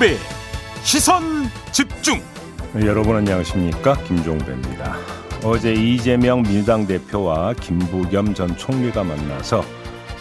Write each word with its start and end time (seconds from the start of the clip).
김종배 0.00 0.16
시선 0.82 1.22
집중 1.72 2.22
여러분 2.76 3.16
안녕하십니까 3.16 3.94
김종배입니다. 4.04 4.96
어제 5.44 5.74
이재명 5.74 6.42
민주당 6.42 6.86
대표와 6.86 7.52
김부겸 7.54 8.32
전 8.32 8.56
총리가 8.56 9.04
만나서 9.04 9.62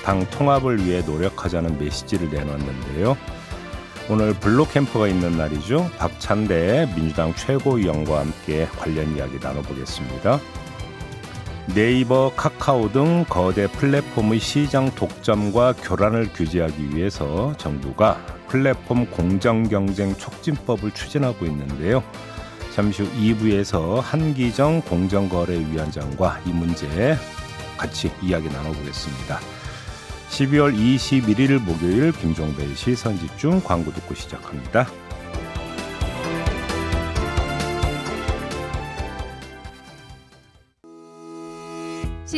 당 0.04 0.30
통합을 0.30 0.86
위해 0.86 1.02
노력하자는 1.02 1.80
메시지를 1.80 2.30
내놨는데요. 2.30 3.18
오늘 4.10 4.34
블록 4.34 4.74
캠프가 4.74 5.08
있는 5.08 5.38
날이죠. 5.38 5.90
박찬대 5.98 6.94
민주당 6.96 7.34
최고위원과 7.34 8.20
함께 8.20 8.68
관련 8.78 9.16
이야기 9.16 9.40
나눠보겠습니다. 9.42 10.40
네이버, 11.76 12.32
카카오 12.36 12.92
등 12.92 13.26
거대 13.30 13.68
플랫폼의 13.68 14.40
시장 14.40 14.90
독점과 14.96 15.74
교란을 15.74 16.30
규제하기 16.34 16.96
위해서 16.96 17.54
정부가 17.58 18.18
플랫폼 18.48 19.06
공정 19.06 19.64
경쟁 19.64 20.16
촉진법을 20.16 20.92
추진하고 20.92 21.46
있는데요. 21.46 22.04
잠시 22.74 23.04
후 23.04 23.12
2부에서 23.12 24.02
한기정 24.02 24.82
공정거래위원장과 24.82 26.42
이 26.46 26.50
문제 26.50 27.18
같이 27.78 28.12
이야기 28.24 28.50
나눠보겠습니다. 28.50 29.40
12월 30.30 30.76
21일 30.76 31.60
목요일 31.60 32.12
김종배의 32.12 32.76
시선집중 32.76 33.62
광고 33.64 33.92
듣고 33.94 34.16
시작합니다. 34.16 34.88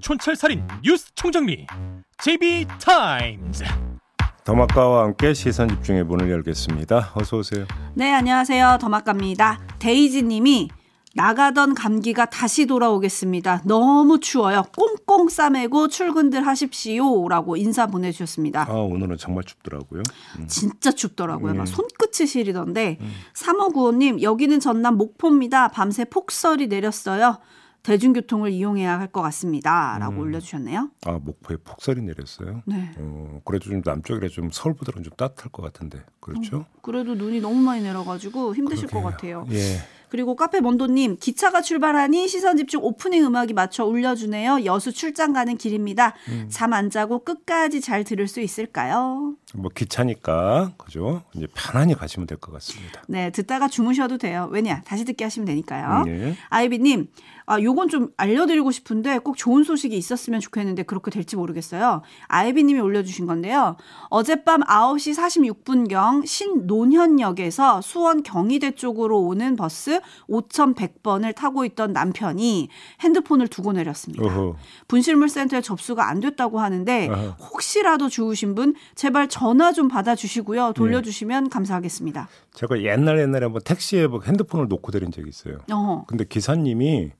촌철살인 0.00 0.66
뉴스 0.82 1.14
총정리 1.14 1.66
JB타임즈 2.18 3.64
더마카와 4.44 5.04
함께 5.04 5.34
시선 5.34 5.68
집중의 5.68 6.04
문을 6.04 6.30
열겠습니다. 6.30 7.12
어서 7.14 7.38
오세요. 7.38 7.66
네, 7.94 8.12
안녕하세요. 8.12 8.78
더마카입니다. 8.80 9.60
데이지 9.80 10.22
님이 10.22 10.68
나가던 11.16 11.74
감기가 11.74 12.26
다시 12.26 12.66
돌아오겠습니다. 12.66 13.62
너무 13.64 14.20
추워요. 14.20 14.64
꽁꽁 14.76 15.28
싸매고 15.28 15.88
출근들 15.88 16.46
하십시오 16.46 17.26
라고 17.28 17.56
인사 17.56 17.86
보내주셨습니다. 17.86 18.66
아 18.68 18.72
오늘은 18.72 19.16
정말 19.16 19.42
춥더라고요. 19.44 20.02
음. 20.38 20.46
진짜 20.46 20.92
춥더라고요. 20.92 21.54
막 21.54 21.66
손끝이 21.66 22.26
시리던데 22.28 22.98
음. 23.00 23.12
3595님 23.34 24.20
여기는 24.20 24.60
전남 24.60 24.96
목포입니다. 24.96 25.68
밤새 25.68 26.04
폭설이 26.04 26.66
내렸어요. 26.68 27.38
대중교통을 27.86 28.50
이용해야 28.50 28.98
할 29.00 29.06
것 29.06 29.22
같습니다.라고 29.22 30.14
음. 30.14 30.18
올려주셨네요. 30.18 30.90
아 31.06 31.12
목포에 31.22 31.56
폭설이 31.64 32.02
내렸어요. 32.02 32.62
네. 32.66 32.90
어, 32.98 33.40
그래도 33.44 33.66
좀 33.70 33.80
남쪽이라 33.84 34.28
좀 34.28 34.50
서울보다는 34.52 35.04
좀 35.04 35.12
따뜻할 35.16 35.52
것 35.52 35.62
같은데 35.62 36.02
그렇죠? 36.20 36.58
어, 36.58 36.66
그래도 36.82 37.14
눈이 37.14 37.40
너무 37.40 37.54
많이 37.60 37.82
내려가지고 37.82 38.54
힘드실 38.54 38.88
그러게요. 38.88 39.02
것 39.04 39.10
같아요. 39.10 39.46
예. 39.52 39.78
그리고 40.08 40.36
카페 40.36 40.60
먼도님 40.60 41.16
기차가 41.20 41.62
출발하니 41.62 42.28
시선 42.28 42.56
집중 42.56 42.80
오프닝 42.82 43.24
음악이 43.24 43.54
맞춰 43.54 43.84
울려주네요. 43.84 44.64
여수 44.64 44.92
출장 44.92 45.32
가는 45.32 45.56
길입니다. 45.56 46.14
음. 46.28 46.46
잠안 46.48 46.90
자고 46.90 47.24
끝까지 47.24 47.80
잘 47.80 48.04
들을 48.04 48.26
수 48.28 48.40
있을까요? 48.40 49.34
뭐 49.54 49.70
기차니까 49.72 50.72
그죠? 50.76 51.22
이제 51.34 51.46
편안히 51.54 51.94
가시면 51.94 52.26
될 52.26 52.36
것 52.38 52.52
같습니다. 52.54 53.02
네, 53.06 53.30
듣다가 53.30 53.68
주무셔도 53.68 54.18
돼요. 54.18 54.48
왜냐 54.50 54.82
다시 54.82 55.04
듣게 55.04 55.22
하시면 55.24 55.46
되니까요. 55.46 56.02
네. 56.04 56.36
아이비님, 56.48 57.08
아 57.46 57.60
요건 57.62 57.88
좀 57.88 58.10
알려드리고 58.16 58.72
싶은데 58.72 59.18
꼭 59.18 59.36
좋은 59.36 59.62
소식이 59.62 59.96
있었으면 59.96 60.40
좋겠는데 60.40 60.82
그렇게 60.82 61.12
될지 61.12 61.36
모르겠어요. 61.36 62.02
아이비님이 62.26 62.80
올려주신 62.80 63.26
건데요. 63.26 63.76
어젯밤 64.10 64.62
9시 64.62 65.14
46분경 65.64 66.26
신논현역에서 66.26 67.80
수원 67.82 68.24
경희대 68.24 68.72
쪽으로 68.72 69.20
오는 69.20 69.54
버스 69.54 70.00
5100번을 70.28 71.34
타고 71.36 71.64
있던 71.64 71.92
남편이 71.92 72.68
핸드폰을 73.00 73.46
두고 73.46 73.72
내렸습니다. 73.72 74.24
어허. 74.24 74.56
분실물센터에 74.88 75.60
접수가 75.60 76.06
안 76.08 76.18
됐다고 76.18 76.58
하는데 76.60 77.08
어허. 77.08 77.36
혹시라도 77.52 78.08
주우신 78.08 78.56
분 78.56 78.74
제발 78.96 79.28
전화 79.46 79.70
좀 79.72 79.86
받아주시고요. 79.86 80.72
돌려주시면 80.72 81.44
네. 81.44 81.50
감사하겠습니다. 81.50 82.28
제가 82.52 82.82
옛날 82.82 83.20
옛날에 83.20 83.44
한번 83.44 83.62
택시에 83.62 84.08
뭐 84.08 84.20
핸드폰을 84.20 84.66
놓고 84.66 84.90
내린 84.90 85.12
적이 85.12 85.28
있어요. 85.28 85.58
어허. 85.70 86.06
근데 86.08 86.24
기사님이 86.24 87.12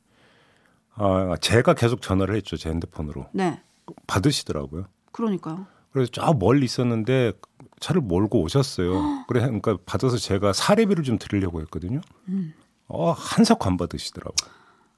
아, 0.96 1.36
제가 1.40 1.74
계속 1.74 2.02
전화를 2.02 2.34
했죠. 2.34 2.56
제 2.56 2.68
핸드폰으로. 2.68 3.26
네. 3.32 3.60
받으시더라고요. 4.08 4.86
그러니까요. 5.12 5.66
그래서 5.92 6.10
저 6.12 6.32
멀리 6.32 6.64
있었는데 6.64 7.32
차를 7.78 8.00
몰고 8.00 8.40
오셨어요. 8.40 8.90
그래 9.28 9.42
그러니까 9.42 9.78
받아서 9.86 10.16
제가 10.16 10.52
사례비를 10.52 11.04
좀 11.04 11.18
드리려고 11.18 11.60
했거든요. 11.60 12.00
음. 12.26 12.54
어, 12.88 13.12
한석 13.12 13.64
안 13.68 13.76
받으시더라고요. 13.76 14.52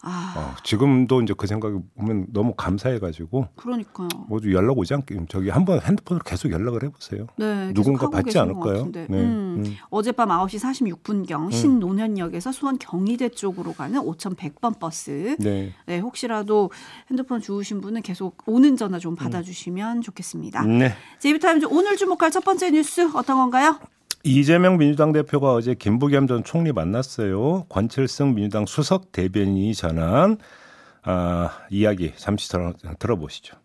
아. 0.08 0.34
어, 0.36 0.54
지금도 0.64 1.22
이제 1.22 1.34
그 1.36 1.46
생각이 1.46 1.76
보면 1.96 2.26
너무 2.32 2.54
감사해가지고. 2.54 3.48
그러니까요. 3.56 4.08
모두 4.28 4.52
연락 4.54 4.78
오지 4.78 4.94
않게 4.94 5.18
저기 5.28 5.50
한번 5.50 5.80
핸드폰으로 5.80 6.24
계속 6.24 6.50
연락을 6.50 6.82
해보세요. 6.84 7.26
네. 7.36 7.72
누군가 7.74 8.08
받지 8.08 8.38
않을까요? 8.38 8.90
네. 8.90 9.06
음. 9.10 9.62
음. 9.64 9.76
어젯밤 9.90 10.30
9시 10.30 10.94
46분경 11.04 11.46
음. 11.46 11.50
신논현역에서 11.50 12.52
수원 12.52 12.78
경희대 12.78 13.30
쪽으로 13.30 13.72
가는 13.74 14.00
5100번 14.00 14.78
버스. 14.78 15.36
네. 15.38 15.74
네. 15.86 15.98
혹시라도 15.98 16.70
핸드폰 17.10 17.40
주우신 17.40 17.80
분은 17.80 18.02
계속 18.02 18.42
오는 18.46 18.76
전화 18.76 18.98
좀 18.98 19.14
받아주시면 19.14 20.00
좋겠습니다. 20.00 20.62
네. 20.62 20.94
제이비타임즈 21.18 21.66
오늘 21.70 21.96
주목할 21.96 22.30
첫 22.30 22.44
번째 22.44 22.70
뉴스 22.70 23.10
어떤 23.14 23.36
건가요? 23.36 23.78
이재명 24.24 24.78
민주당 24.78 25.12
대표가 25.12 25.52
어제 25.54 25.74
김부겸 25.74 26.26
전 26.26 26.42
총리 26.42 26.72
만났어요. 26.72 27.66
권칠승 27.68 28.34
민주당 28.34 28.66
수석 28.66 29.12
대변인이 29.12 29.74
전한 29.74 30.38
아, 31.02 31.50
이야기 31.70 32.12
잠시 32.16 32.48
들어, 32.48 32.72
들어보시죠. 32.98 33.56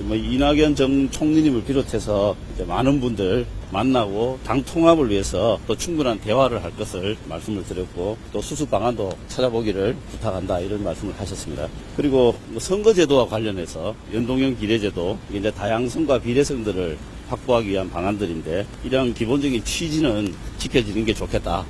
뭐 0.00 0.16
이낙연 0.16 0.74
전 0.74 1.10
총리님을 1.10 1.64
비롯해서 1.64 2.36
많은 2.66 3.00
분들 3.00 3.46
만나고 3.72 4.38
당 4.44 4.62
통합을 4.62 5.08
위해서 5.08 5.58
또 5.66 5.76
충분한 5.76 6.20
대화를 6.20 6.62
할 6.62 6.74
것을 6.76 7.16
말씀을 7.28 7.64
드렸고 7.64 8.18
또 8.32 8.42
수습 8.42 8.70
방안도 8.70 9.10
찾아보기를 9.28 9.96
부탁한다 10.10 10.60
이런 10.60 10.82
말씀을 10.82 11.14
하셨습니다. 11.18 11.68
그리고 11.96 12.34
뭐 12.48 12.60
선거제도와 12.60 13.28
관련해서 13.28 13.94
연동형 14.12 14.58
비례제도 14.58 15.16
이제 15.32 15.50
다양성과 15.50 16.18
비례성들을 16.18 16.98
확보하기 17.28 17.68
위한 17.68 17.90
방안들인데 17.90 18.66
이런 18.84 19.14
기본적인 19.14 19.64
취지는 19.64 20.34
지켜지는 20.58 21.04
게 21.04 21.14
좋겠다. 21.14 21.64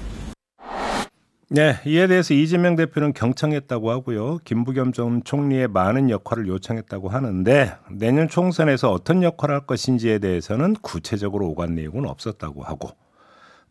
네, 1.50 1.76
이에 1.87 2.06
대해서 2.06 2.34
이재명 2.34 2.75
대표는 2.75 3.12
경청했다고 3.12 3.90
하고요. 3.90 4.38
김부겸 4.44 4.93
전 4.93 5.23
총리의 5.23 5.69
많은 5.69 6.11
역할을 6.11 6.49
요청했다고 6.49 7.11
하는데 7.11 7.73
내년 7.90 8.29
총선에서 8.29 8.90
어떤 8.90 9.23
역할을 9.23 9.55
할 9.55 9.67
것인지에 9.67 10.19
대해서는 10.19 10.75
구체적으로 10.82 11.49
오간 11.50 11.75
내용은 11.75 12.06
없었다고 12.06 12.64
하고 12.64 12.90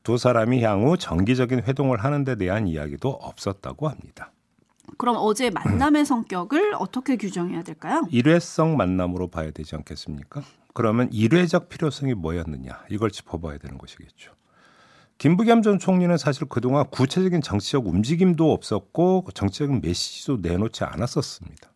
두 0.03 0.17
사람이 0.17 0.63
향후 0.63 0.97
정기적인 0.97 1.63
회동을 1.63 2.03
하는 2.03 2.23
데 2.23 2.35
대한 2.35 2.67
이야기도 2.67 3.09
없었다고 3.09 3.89
합니다. 3.89 4.31
그럼 4.97 5.15
어제 5.17 5.49
만남의 5.49 6.05
성격을 6.05 6.75
어떻게 6.77 7.15
규정해야 7.17 7.63
될까요? 7.63 8.05
일회성 8.11 8.77
만남으로 8.77 9.27
봐야 9.29 9.51
되지 9.51 9.75
않겠습니까? 9.75 10.43
그러면 10.73 11.09
일회적 11.11 11.69
필요성이 11.69 12.13
뭐였느냐 12.13 12.85
이걸 12.89 13.11
짚어봐야 13.11 13.57
되는 13.57 13.77
것이겠죠. 13.77 14.33
김부겸 15.17 15.61
전 15.61 15.79
총리는 15.79 16.17
사실 16.17 16.47
그동안 16.49 16.89
구체적인 16.89 17.41
정치적 17.41 17.87
움직임도 17.87 18.51
없었고 18.51 19.27
정치적인 19.33 19.81
메시지도 19.81 20.37
내놓지 20.41 20.83
않았었습니다. 20.83 21.71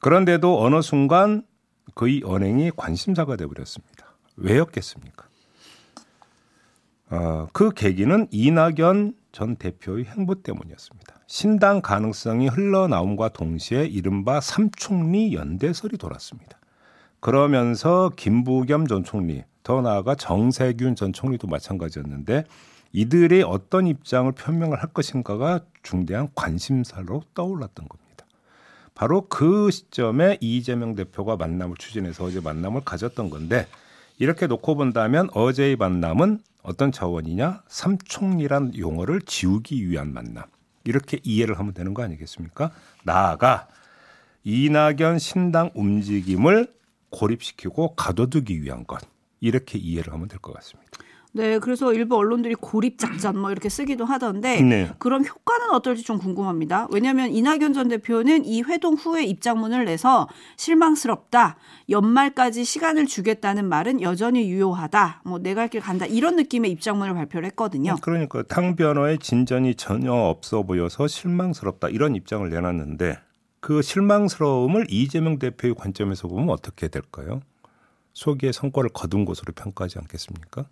그런데도 0.00 0.62
어느 0.62 0.82
순간 0.82 1.46
그의 1.94 2.22
언행이 2.24 2.72
관심사가 2.76 3.36
되어버렸습니다. 3.36 4.14
왜였겠습니까? 4.36 5.28
어, 7.10 7.48
그 7.52 7.70
계기는 7.70 8.28
이낙연 8.30 9.14
전 9.34 9.56
대표의 9.56 10.04
행보 10.04 10.36
때문이었습니다. 10.36 11.16
신당 11.26 11.82
가능성이 11.82 12.46
흘러나옴과 12.46 13.30
동시에 13.30 13.84
이른바 13.84 14.40
삼총리 14.40 15.34
연대설이 15.34 15.98
돌았습니다. 15.98 16.56
그러면서 17.18 18.12
김부겸 18.14 18.86
전 18.86 19.02
총리, 19.02 19.42
더 19.64 19.82
나아가 19.82 20.14
정세균 20.14 20.94
전 20.94 21.12
총리도 21.12 21.48
마찬가지였는데 21.48 22.44
이들이 22.92 23.42
어떤 23.42 23.88
입장을 23.88 24.30
표명을 24.30 24.80
할 24.80 24.92
것인가가 24.92 25.60
중대한 25.82 26.28
관심사로 26.36 27.22
떠올랐던 27.34 27.88
겁니다. 27.88 28.26
바로 28.94 29.26
그 29.28 29.72
시점에 29.72 30.38
이재명 30.40 30.94
대표가 30.94 31.36
만남을 31.36 31.76
추진해서 31.76 32.22
어제 32.22 32.40
만남을 32.40 32.82
가졌던 32.84 33.30
건데 33.30 33.66
이렇게 34.18 34.46
놓고 34.46 34.76
본다면 34.76 35.28
어제의 35.34 35.74
만남은 35.74 36.38
어떤 36.64 36.90
자원이냐 36.90 37.62
삼총리란 37.68 38.76
용어를 38.76 39.20
지우기 39.20 39.88
위한 39.88 40.12
만남 40.12 40.44
이렇게 40.82 41.20
이해를 41.22 41.58
하면 41.60 41.72
되는 41.74 41.94
거 41.94 42.02
아니겠습니까? 42.02 42.72
나아가 43.04 43.68
이낙연 44.42 45.18
신당 45.18 45.70
움직임을 45.74 46.72
고립시키고 47.10 47.94
가둬두기 47.94 48.62
위한 48.62 48.84
것 48.86 49.00
이렇게 49.40 49.78
이해를 49.78 50.12
하면 50.14 50.26
될 50.26 50.38
것 50.40 50.52
같습니다. 50.54 50.83
네, 51.36 51.58
그래서 51.58 51.92
일부 51.92 52.16
언론들이 52.16 52.54
고립 52.54 52.96
작전 52.96 53.36
뭐 53.36 53.50
이렇게 53.50 53.68
쓰기도 53.68 54.04
하던데 54.04 54.62
네. 54.62 54.90
그럼 55.00 55.24
효과는 55.24 55.70
어떨지 55.72 56.04
좀 56.04 56.18
궁금합니다. 56.18 56.86
왜냐하면 56.92 57.30
이낙연 57.30 57.72
전 57.72 57.88
대표는 57.88 58.44
이 58.44 58.62
회동 58.62 58.94
후에 58.94 59.24
입장문을 59.24 59.84
내서 59.84 60.28
실망스럽다. 60.56 61.56
연말까지 61.90 62.64
시간을 62.64 63.06
주겠다는 63.06 63.68
말은 63.68 64.00
여전히 64.00 64.48
유효하다. 64.48 65.22
뭐내갈길 65.24 65.80
간다. 65.80 66.06
이런 66.06 66.36
느낌의 66.36 66.70
입장문을 66.70 67.14
발표를 67.14 67.48
했거든요. 67.48 67.96
그러니까 68.00 68.44
탕 68.44 68.76
변호의 68.76 69.18
진전이 69.18 69.74
전혀 69.74 70.12
없어 70.12 70.62
보여서 70.62 71.08
실망스럽다. 71.08 71.88
이런 71.88 72.14
입장을 72.14 72.48
내놨는데 72.48 73.18
그 73.58 73.82
실망스러움을 73.82 74.86
이재명 74.88 75.40
대표의 75.40 75.74
관점에서 75.74 76.28
보면 76.28 76.50
어떻게 76.50 76.86
될까요? 76.86 77.40
소기의 78.12 78.52
성과를 78.52 78.90
거둔 78.90 79.24
것으로 79.24 79.52
평가하지 79.52 79.98
않겠습니까? 79.98 80.66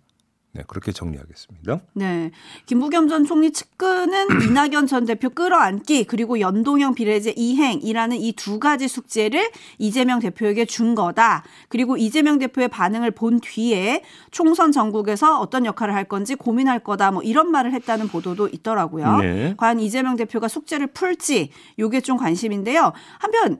네, 0.55 0.61
그렇게 0.67 0.91
정리하겠습니다. 0.91 1.79
네. 1.93 2.29
김부겸 2.67 3.07
전 3.07 3.25
총리 3.25 3.51
측근은 3.51 4.27
이낙연 4.47 4.85
전 4.85 5.05
대표 5.05 5.29
끌어안기 5.31 6.03
그리고 6.03 6.39
연동형 6.39 6.93
비례제 6.93 7.33
이행이라는 7.35 8.17
이 8.17 8.33
두 8.33 8.59
가지 8.59 8.87
숙제를 8.87 9.49
이재명 9.77 10.19
대표에게 10.19 10.65
준 10.65 10.95
거다. 10.95 11.43
그리고 11.69 11.97
이재명 11.97 12.39
대표의 12.39 12.67
반응을 12.67 13.11
본 13.11 13.39
뒤에 13.39 14.03
총선 14.31 14.71
전국에서 14.71 15.39
어떤 15.39 15.65
역할을 15.65 15.93
할 15.95 16.03
건지 16.03 16.35
고민할 16.35 16.79
거다. 16.79 17.11
뭐 17.11 17.23
이런 17.23 17.49
말을 17.49 17.73
했다는 17.73 18.09
보도도 18.09 18.49
있더라고요. 18.49 19.17
네. 19.19 19.53
과연 19.57 19.79
이재명 19.79 20.17
대표가 20.17 20.47
숙제를 20.47 20.87
풀지 20.87 21.51
요게 21.79 22.01
좀 22.01 22.17
관심인데요. 22.17 22.91
한편 23.19 23.57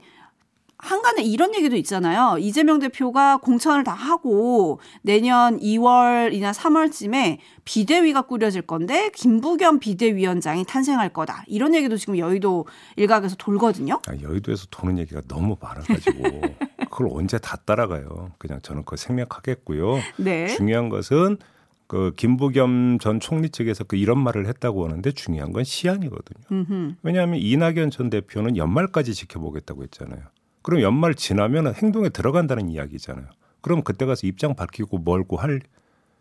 한간에 0.78 1.22
이런 1.22 1.54
얘기도 1.54 1.76
있잖아요. 1.76 2.36
이재명 2.38 2.78
대표가 2.78 3.38
공천을 3.38 3.84
다 3.84 3.92
하고 3.92 4.80
내년 5.02 5.58
2월이나 5.58 6.52
3월쯤에 6.52 7.38
비대위가 7.64 8.22
꾸려질 8.22 8.62
건데 8.62 9.10
김부겸 9.14 9.78
비대위원장이 9.78 10.64
탄생할 10.64 11.10
거다. 11.10 11.44
이런 11.46 11.74
얘기도 11.74 11.96
지금 11.96 12.18
여의도 12.18 12.66
일각에서 12.96 13.36
돌거든요. 13.36 14.00
아, 14.06 14.12
여의도에서 14.20 14.66
도는 14.70 14.98
얘기가 14.98 15.22
너무 15.28 15.56
많아가지고 15.60 16.22
그걸 16.90 17.08
언제 17.12 17.38
다 17.38 17.56
따라가요. 17.64 18.32
그냥 18.38 18.60
저는 18.62 18.84
그거 18.84 18.96
생략하겠고요. 18.96 20.00
네. 20.16 20.48
중요한 20.48 20.88
것은 20.88 21.38
그 21.86 22.12
김부겸 22.16 22.98
전 23.00 23.20
총리 23.20 23.50
측에서 23.50 23.84
그 23.84 23.96
이런 23.96 24.18
말을 24.18 24.46
했다고 24.46 24.84
하는데 24.84 25.12
중요한 25.12 25.52
건 25.52 25.64
시한이거든요. 25.64 26.44
음흠. 26.50 26.94
왜냐하면 27.02 27.38
이낙연 27.40 27.90
전 27.90 28.10
대표는 28.10 28.56
연말까지 28.56 29.14
지켜보겠다고 29.14 29.82
했잖아요. 29.84 30.22
그럼 30.64 30.80
연말 30.80 31.14
지나면 31.14 31.74
행동에 31.74 32.08
들어간다는 32.08 32.70
이야기잖아요. 32.70 33.26
그럼 33.60 33.82
그때 33.82 34.06
가서 34.06 34.26
입장 34.26 34.56
밝히고 34.56 34.98
멀고 34.98 35.36
할 35.36 35.60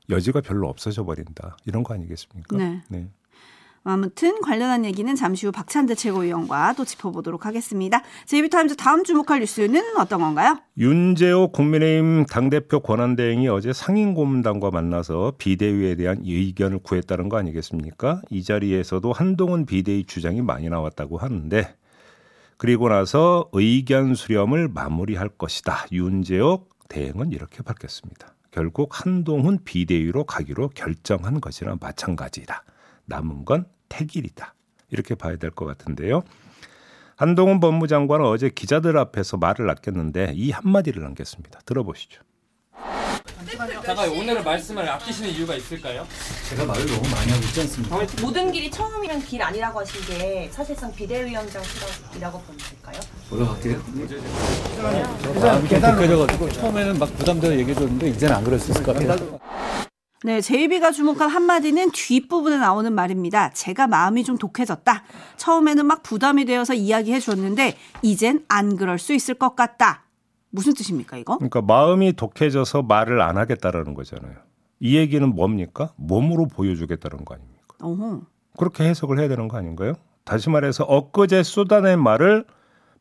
여지가 0.10 0.42
별로 0.42 0.68
없어져 0.68 1.06
버린다. 1.06 1.56
이런 1.66 1.84
거 1.84 1.94
아니겠습니까? 1.94 2.57
네. 2.57 2.81
네. 2.90 3.07
아무튼 3.86 4.42
관련한 4.42 4.84
얘기는 4.84 5.13
잠시 5.16 5.45
후 5.45 5.54
박찬대 5.54 5.95
최고위원과 5.95 6.74
또 6.74 6.84
짚어보도록 6.84 7.45
하겠습니다. 7.45 8.01
제이비타임즈 8.25 8.75
다음 8.75 9.06
주목할 9.06 9.40
뉴스는 9.40 9.98
어떤 9.98 10.19
건가요? 10.19 10.57
윤재호 10.78 11.54
국민의힘 11.54 12.25
당대표 12.25 12.81
권한대행이 12.81 13.48
어제 13.48 13.72
상임고문단과 13.72 14.72
만나서 14.72 15.36
비대위에 15.38 15.95
대한 15.95 16.19
의견을 16.25 16.80
구했다는 16.80 17.30
거 17.30 17.38
아니겠습니까? 17.38 18.22
이 18.30 18.44
자리에서도 18.44 19.12
한동훈 19.13 19.66
비대위 19.66 20.06
주장이 20.06 20.42
많이 20.42 20.68
나왔다고 20.68 21.18
하는데 21.18 21.75
그리고 22.63 22.88
나서 22.88 23.50
의견 23.51 24.15
수렴을 24.15 24.69
마무리할 24.69 25.27
것이다. 25.27 25.86
윤재옥 25.92 26.88
대행은 26.88 27.33
이렇게 27.33 27.62
밝혔습니다. 27.62 28.36
결국 28.51 29.06
한동훈 29.06 29.60
비대위로 29.65 30.24
가기로 30.24 30.69
결정한 30.69 31.42
것이나 31.42 31.75
마찬가지다. 31.81 32.63
남은 33.04 33.44
건 33.44 33.65
택일이다. 33.89 34.56
이렇게 34.92 35.13
봐야 35.13 35.36
될 35.36 35.51
것 35.51 35.65
같은데요. 35.65 36.24
한동훈 37.18 37.60
법무장관은 37.60 38.25
어제 38.25 38.48
기자들 38.48 38.98
앞에서 38.98 39.36
말을 39.36 39.69
아꼈는데 39.69 40.31
이 40.33 40.51
한마디를 40.51 41.04
남겼습니다. 41.04 41.59
들어보시죠. 41.66 42.21
잠깐 43.85 44.09
오늘은 44.09 44.44
말씀을 44.44 44.89
아끼시는 44.89 45.30
이유가 45.31 45.56
있을까요? 45.56 46.07
제가 46.50 46.65
말을 46.65 46.85
너무 46.85 47.01
많이 47.09 47.31
하고 47.31 47.44
있지 47.44 47.62
않습니까? 47.62 48.00
모든 48.21 48.51
길이 48.51 48.71
처음이란 48.71 49.21
길 49.25 49.41
아니라고 49.41 49.81
하신 49.81 50.01
게 50.06 50.50
사실상 50.51 50.91
비대위원장 50.94 51.62
실험이라고 51.63 52.39
보면 52.41 52.57
될까요? 52.69 53.00
올라갈게요. 53.31 53.81
마음이 55.41 55.69
좀 55.69 55.81
독해져가지고 55.81 56.50
처음에는 56.50 57.00
막 57.00 57.18
부담되어 57.18 57.51
얘기해줬는데 57.57 58.07
이제는 58.09 58.35
안 58.35 58.44
그럴 58.44 58.59
수 58.59 58.71
있을 58.71 58.83
것 58.83 58.95
같아요. 58.95 59.39
네, 60.25 60.39
제이비가 60.39 60.91
주목한 60.91 61.30
한마디는 61.30 61.91
뒷부분에 61.91 62.56
나오는 62.56 62.94
말입니다. 62.94 63.50
제가 63.50 63.88
마음이 63.88 64.24
좀 64.24 64.38
독해졌다. 64.38 65.03
처음에는 65.35 65.85
막 65.85 66.01
부담이 66.01 66.45
되어서 66.45 66.74
이야기해 66.74 67.19
줬는데 67.19 67.77
이젠 68.01 68.45
안 68.47 68.77
그럴 68.77 68.97
수 69.00 69.13
있을 69.13 69.33
것 69.33 69.57
같다. 69.57 70.03
무슨 70.54 70.76
뜻입니까, 70.76 71.18
이거? 71.18 71.38
그러니까 71.38 71.64
마음이 71.64 72.14
독해져서 72.14 72.84
말을 72.84 73.22
안 73.22 73.38
하겠다라는 73.38 73.96
거잖아요. 73.96 74.36
이 74.80 74.96
얘기는 74.98 75.28
뭡니까? 75.28 75.94
몸으로 75.96 76.46
보여주겠다는 76.46 77.26
거 77.26 77.34
아닙니까? 77.34 77.76
어허. 77.82 78.22
그렇게 78.58 78.84
해석을 78.84 79.20
해야 79.20 79.28
되는 79.28 79.48
거 79.48 79.58
아닌가요? 79.58 79.96
다시 80.26 80.52
말해서 80.52 80.84
엊그제 80.84 81.42
쏟아낸 81.42 82.00
말을 82.00 82.45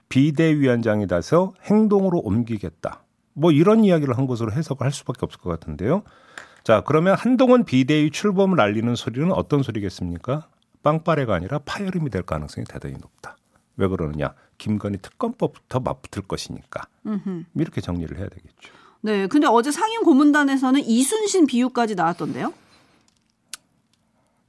비대위원장이 0.09 1.07
돼서 1.07 1.53
행동으로 1.65 2.21
옮기겠다. 2.21 3.05
뭐 3.35 3.53
이런 3.53 3.85
이야기를 3.85 4.17
한 4.17 4.27
것으로 4.27 4.51
해석을 4.53 4.87
할 4.87 4.91
수밖에 4.91 5.19
없을 5.23 5.39
것 5.39 5.51
같은데요. 5.51 6.05
자, 6.65 6.83
그러면 6.87 7.17
한동훈 7.17 7.65
비대위 7.65 8.11
출범을 8.13 8.63
알리는 8.63 8.95
소리는 8.95 9.31
어떤 9.31 9.63
소리겠습니까? 9.63 10.49
빵빠레가 10.83 11.35
아니라 11.35 11.59
파열음이 11.59 12.09
될 12.09 12.23
가능성이 12.23 12.65
대단히 12.65 12.95
높다. 12.95 13.37
왜 13.77 13.89
그러느냐? 13.89 14.35
김건희 14.59 14.99
특검법부터 14.99 15.81
맞붙을 15.81 16.23
것이니까 16.23 16.87
음흠. 17.07 17.45
이렇게 17.57 17.81
정리를 17.81 18.17
해야 18.19 18.29
되겠죠. 18.29 18.73
네, 19.01 19.27
근데 19.27 19.47
어제 19.49 19.71
상임 19.73 20.03
고문단에서는 20.05 20.81
이순신 20.85 21.47
비유까지 21.47 21.95
나왔던데요? 21.97 22.53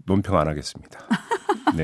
논평 0.06 0.38
안 0.38 0.48
하겠습니다. 0.48 1.00
네. 1.76 1.84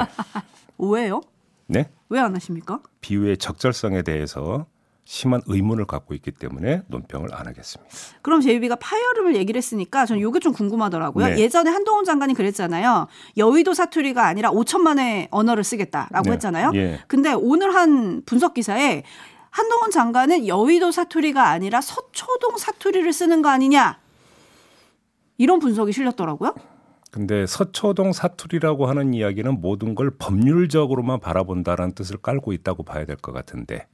왜요? 0.78 1.22
네? 1.68 1.90
왜 2.10 2.20
안 2.20 2.36
하십니까? 2.36 2.82
비유의 3.02 3.38
적절성에 3.38 4.02
대해서 4.02 4.66
심한 5.12 5.42
의문을 5.48 5.86
갖고 5.86 6.14
있기 6.14 6.30
때문에 6.30 6.84
논평을 6.86 7.34
안 7.34 7.48
하겠습니다. 7.48 7.92
그럼 8.22 8.42
제이비가 8.42 8.76
파열음을 8.76 9.36
얘기를 9.38 9.58
했으니까 9.58 10.06
저는 10.06 10.22
이게 10.22 10.40
좀 10.40 10.54
궁금하더라고요. 10.54 11.30
네. 11.30 11.40
예전에 11.40 11.72
한동훈 11.72 12.06
장관이 12.06 12.36
그랬잖아요. 12.36 13.08
여의도 13.36 13.74
사투리가 13.74 14.28
아니라 14.28 14.52
5천만의 14.52 15.30
언어를 15.32 15.64
쓰겠다라고 15.64 16.26
네. 16.26 16.32
했잖아요. 16.34 16.72
예. 16.76 17.00
근데 17.08 17.34
오늘 17.34 17.74
한 17.74 18.22
분석 18.28 18.54
기사에 18.54 19.02
한동훈 19.50 19.90
장관은 19.90 20.46
여의도 20.46 20.92
사투리가 20.92 21.50
아니라 21.50 21.82
서초동 21.82 22.60
사투리를 22.60 23.12
쓰는 23.12 23.42
거 23.42 23.50
아니냐. 23.50 23.98
이런 25.40 25.58
분석이 25.58 25.92
실렸더라고요. 25.92 26.54
근데 27.10 27.48
서초동 27.48 28.14
사투리라고 28.14 28.86
하는 28.86 29.16
이야기는 29.16 29.60
모든 29.60 29.96
걸 29.96 30.12
법률적으로만 30.20 31.20
바라본다라는 31.20 31.96
뜻을 31.96 32.18
깔고 32.18 32.54
있다고 32.54 32.84
봐야 32.84 33.06
될 33.06 33.16
것 33.16 33.32
같은데 33.32 33.88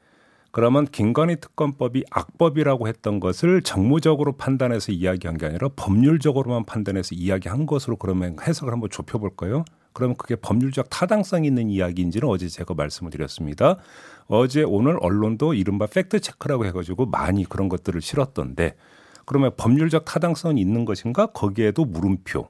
그러면 0.55 0.85
김건희 0.85 1.41
특검법이 1.41 2.05
악법이라고 2.09 2.87
했던 2.87 3.19
것을 3.19 3.61
정무적으로 3.61 4.37
판단해서 4.37 4.93
이야기한 4.93 5.37
게 5.37 5.47
아니라 5.47 5.67
법률적으로만 5.75 6.63
판단해서 6.63 7.13
이야기한 7.13 7.65
것으로 7.65 7.97
그러면 7.97 8.37
해석을 8.41 8.71
한번 8.71 8.89
좁혀볼까요? 8.89 9.65
그러면 9.91 10.15
그게 10.15 10.37
법률적 10.37 10.89
타당성이 10.89 11.49
있는 11.49 11.69
이야기인지는 11.69 12.29
어제 12.29 12.47
제가 12.47 12.73
말씀을 12.73 13.11
드렸습니다. 13.11 13.79
어제 14.27 14.63
오늘 14.63 14.97
언론도 15.01 15.55
이른바 15.55 15.87
팩트 15.87 16.21
체크라고 16.21 16.65
해가지고 16.67 17.07
많이 17.07 17.43
그런 17.43 17.67
것들을 17.67 17.99
실었던데 17.99 18.77
그러면 19.25 19.51
법률적 19.57 20.05
타당성이 20.05 20.61
있는 20.61 20.85
것인가? 20.85 21.25
거기에도 21.25 21.83
물음표. 21.83 22.47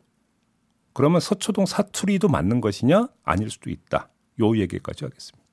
그러면 0.94 1.20
서초동 1.20 1.66
사투리도 1.66 2.28
맞는 2.28 2.62
것이냐? 2.62 3.08
아닐 3.24 3.50
수도 3.50 3.72
있다. 3.72 4.10
요 4.42 4.56
얘기까지 4.56 5.06
하겠습니다. 5.06 5.45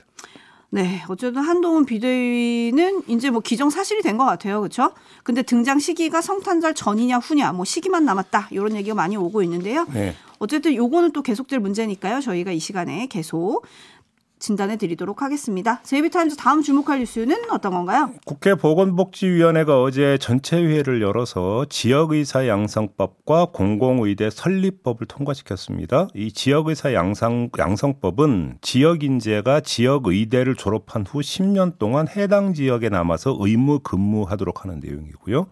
네, 0.75 1.02
어쨌든 1.11 1.43
한동훈 1.43 1.85
비대위는 1.85 3.02
이제 3.07 3.29
뭐 3.29 3.41
기정 3.43 3.69
사실이 3.69 4.00
된 4.00 4.17
것 4.17 4.25
같아요, 4.25 4.61
그렇죠? 4.61 4.93
근데 5.23 5.43
등장 5.43 5.79
시기가 5.79 6.23
성탄절 6.23 6.75
전이냐 6.75 7.19
후냐, 7.19 7.52
뭐 7.52 7.67
시기만 7.67 8.07
남았다 8.07 8.49
이런 8.50 8.75
얘기가 8.76 8.95
많이 8.95 9.14
오고 9.19 9.43
있는데요. 9.43 9.87
네. 9.93 10.14
어쨌든 10.38 10.75
요거는 10.75 11.12
또 11.12 11.21
계속될 11.23 11.61
문제니까요. 11.61 12.21
저희가 12.23 12.52
이 12.52 12.59
시간에 12.59 13.07
계속 13.09 13.67
진단해 14.42 14.76
드리도록 14.76 15.22
하겠습니다. 15.22 15.80
제이비타임즈 15.84 16.34
다음 16.34 16.62
주목할 16.62 16.99
뉴스는 16.99 17.50
어떤 17.52 17.72
건가요? 17.72 18.12
국회 18.26 18.56
보건복지위원회가 18.56 19.80
어제 19.80 20.18
전체 20.18 20.56
회의를 20.56 21.00
열어서 21.00 21.64
지역의사 21.70 22.49
양성법과 22.49 23.46
공공의대 23.52 24.30
설립법을 24.30 25.06
통과시켰습니다. 25.06 26.08
이 26.14 26.32
지역의사 26.32 26.92
양성, 26.92 27.50
양성법은 27.56 28.58
지역인재가 28.61 29.61
지역의대를 29.61 30.56
졸업한 30.56 31.06
후 31.06 31.20
10년 31.20 31.78
동안 31.78 32.08
해당 32.08 32.52
지역에 32.52 32.88
남아서 32.88 33.37
의무 33.38 33.78
근무하도록 33.78 34.64
하는 34.64 34.80
내용이고요. 34.80 35.46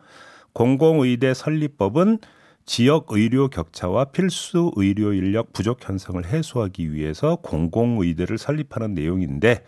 공공의대 0.52 1.32
설립법은 1.34 2.18
지역 2.66 3.06
의료 3.10 3.48
격차와 3.48 4.06
필수 4.06 4.70
의료 4.76 5.12
인력 5.12 5.52
부족 5.52 5.86
현상을 5.86 6.24
해소하기 6.24 6.92
위해서 6.92 7.36
공공의대를 7.36 8.38
설립하는 8.38 8.94
내용인데 8.94 9.64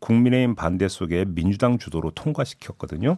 국민의힘 0.00 0.54
반대 0.56 0.88
속에 0.88 1.24
민주당 1.28 1.78
주도로 1.78 2.10
통과시켰거든요. 2.10 3.16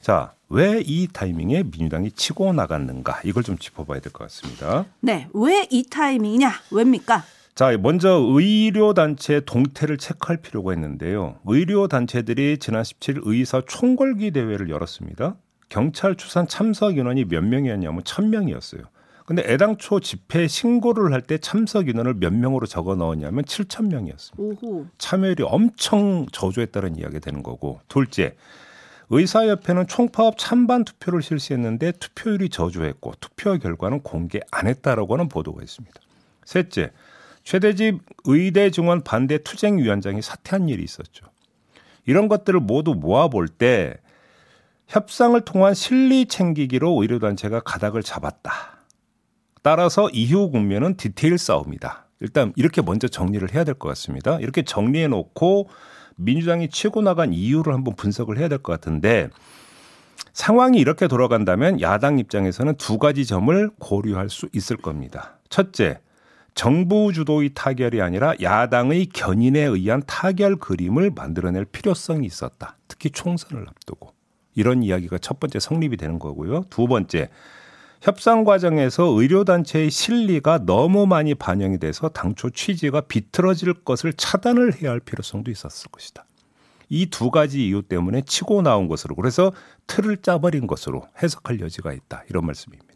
자, 0.00 0.34
왜 0.48 0.82
이 0.84 1.08
타이밍에 1.12 1.62
민주당이 1.64 2.12
치고 2.12 2.52
나갔는가? 2.52 3.20
이걸 3.24 3.42
좀 3.42 3.58
짚어봐야 3.58 4.00
될 4.00 4.12
것 4.12 4.24
같습니다. 4.24 4.86
네, 5.00 5.28
왜 5.34 5.66
이 5.70 5.82
타이밍이냐? 5.88 6.50
왜입니까? 6.70 7.24
자, 7.54 7.76
먼저 7.76 8.10
의료단체 8.14 9.40
동태를 9.40 9.98
체크할 9.98 10.38
필요가 10.38 10.72
있는데요. 10.74 11.36
의료단체들이 11.44 12.58
지난 12.58 12.82
17일 12.82 13.20
의사 13.24 13.60
총궐기 13.66 14.30
대회를 14.30 14.70
열었습니다. 14.70 15.36
경찰 15.70 16.16
추산 16.16 16.46
참석 16.46 16.98
인원이 16.98 17.24
몇 17.24 17.42
명이었냐면 17.42 18.02
천 18.04 18.28
명이었어요. 18.28 18.82
근데 19.24 19.44
애당초 19.46 20.00
집회 20.00 20.48
신고를 20.48 21.12
할 21.12 21.22
때 21.22 21.38
참석 21.38 21.88
인원을 21.88 22.14
몇 22.14 22.34
명으로 22.34 22.66
적어 22.66 22.96
넣었냐면 22.96 23.44
7천 23.44 23.86
명이었습니다. 23.88 24.66
오호. 24.66 24.86
참여율이 24.98 25.44
엄청 25.46 26.26
저조했다는 26.32 26.98
이야기가 26.98 27.20
되는 27.20 27.42
거고. 27.44 27.80
둘째, 27.86 28.34
의사협회는 29.08 29.86
총파업 29.86 30.36
찬반 30.36 30.84
투표를 30.84 31.22
실시했는데 31.22 31.92
투표율이 31.92 32.48
저조했고 32.48 33.14
투표 33.20 33.56
결과는 33.56 34.02
공개 34.02 34.40
안 34.50 34.66
했다라고 34.66 35.14
하는 35.14 35.28
보도가 35.28 35.62
있습니다. 35.62 36.00
셋째, 36.44 36.90
최대집 37.44 38.00
의대 38.24 38.70
증원 38.70 39.02
반대 39.02 39.38
투쟁위원장이 39.38 40.22
사퇴한 40.22 40.68
일이 40.68 40.82
있었죠. 40.82 41.26
이런 42.04 42.26
것들을 42.26 42.58
모두 42.58 42.94
모아볼 42.94 43.46
때 43.46 43.94
협상을 44.90 45.40
통한 45.42 45.72
실리 45.72 46.26
챙기기로 46.26 47.00
의료단체가 47.00 47.60
가닥을 47.60 48.02
잡았다. 48.02 48.52
따라서 49.62 50.10
이후 50.10 50.50
국면은 50.50 50.96
디테일 50.96 51.38
싸움이다. 51.38 52.06
일단 52.18 52.52
이렇게 52.56 52.82
먼저 52.82 53.06
정리를 53.06 53.54
해야 53.54 53.62
될 53.62 53.74
것 53.74 53.88
같습니다. 53.90 54.38
이렇게 54.40 54.62
정리해 54.62 55.06
놓고 55.06 55.68
민주당이 56.16 56.70
치고 56.70 57.02
나간 57.02 57.32
이유를 57.32 57.72
한번 57.72 57.94
분석을 57.94 58.36
해야 58.38 58.48
될 58.48 58.58
것 58.58 58.72
같은데 58.72 59.30
상황이 60.32 60.78
이렇게 60.80 61.06
돌아간다면 61.06 61.80
야당 61.80 62.18
입장에서는 62.18 62.74
두 62.74 62.98
가지 62.98 63.24
점을 63.24 63.70
고려할 63.78 64.28
수 64.28 64.48
있을 64.52 64.76
겁니다. 64.76 65.38
첫째, 65.50 66.00
정부 66.54 67.12
주도의 67.12 67.50
타결이 67.54 68.02
아니라 68.02 68.34
야당의 68.42 69.06
견인에 69.06 69.60
의한 69.60 70.02
타결 70.04 70.56
그림을 70.56 71.12
만들어낼 71.14 71.64
필요성이 71.64 72.26
있었다. 72.26 72.76
특히 72.88 73.10
총선을 73.10 73.66
앞두고. 73.68 74.19
이런 74.54 74.82
이야기가 74.82 75.18
첫 75.18 75.40
번째 75.40 75.58
성립이 75.60 75.96
되는 75.96 76.18
거고요. 76.18 76.64
두 76.70 76.86
번째, 76.86 77.28
협상 78.00 78.44
과정에서 78.44 79.04
의료단체의 79.04 79.90
실리가 79.90 80.64
너무 80.64 81.06
많이 81.06 81.34
반영이 81.34 81.78
돼서 81.78 82.08
당초 82.08 82.50
취지가 82.50 83.02
비틀어질 83.02 83.74
것을 83.84 84.12
차단을 84.14 84.80
해야 84.80 84.90
할 84.90 85.00
필요성도 85.00 85.50
있었을 85.50 85.90
것이다. 85.90 86.24
이 86.88 87.06
두 87.06 87.30
가지 87.30 87.66
이유 87.66 87.82
때문에 87.82 88.22
치고 88.22 88.62
나온 88.62 88.88
것으로 88.88 89.14
그래서 89.14 89.52
틀을 89.86 90.18
짜버린 90.18 90.66
것으로 90.66 91.06
해석할 91.22 91.60
여지가 91.60 91.92
있다. 91.92 92.24
이런 92.28 92.44
말씀입니다. 92.46 92.89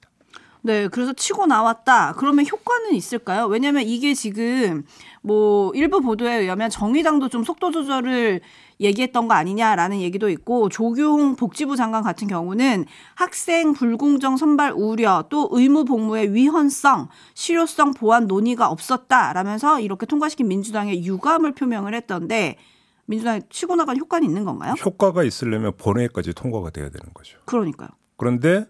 네, 0.66 0.88
그래서 0.88 1.12
치고 1.12 1.44
나왔다. 1.44 2.14
그러면 2.16 2.46
효과는 2.50 2.94
있을까요? 2.94 3.44
왜냐하면 3.44 3.82
이게 3.82 4.14
지금 4.14 4.82
뭐 5.20 5.70
일부 5.74 6.00
보도에 6.00 6.36
의하면 6.38 6.70
정의당도 6.70 7.28
좀 7.28 7.44
속도 7.44 7.70
조절을 7.70 8.40
얘기했던 8.80 9.28
거 9.28 9.34
아니냐라는 9.34 10.00
얘기도 10.00 10.30
있고 10.30 10.70
조규홍 10.70 11.36
복지부 11.36 11.76
장관 11.76 12.02
같은 12.02 12.28
경우는 12.28 12.86
학생 13.14 13.74
불공정 13.74 14.38
선발 14.38 14.72
우려 14.74 15.26
또 15.28 15.50
의무 15.52 15.84
복무의 15.84 16.32
위헌성, 16.32 17.08
실효성 17.34 17.92
보완 17.92 18.26
논의가 18.26 18.70
없었다라면서 18.70 19.80
이렇게 19.80 20.06
통과시킨 20.06 20.48
민주당의 20.48 21.04
유감을 21.04 21.52
표명을 21.52 21.94
했던데 21.94 22.56
민주당이 23.04 23.42
치고 23.50 23.76
나간 23.76 23.98
효과는 23.98 24.26
있는 24.26 24.44
건가요? 24.46 24.72
효과가 24.82 25.24
있으려면 25.24 25.74
본회의까지 25.76 26.32
통과가 26.32 26.70
돼야 26.70 26.88
되는 26.88 27.12
거죠. 27.12 27.38
그러니까요. 27.44 27.90
그런데 28.16 28.64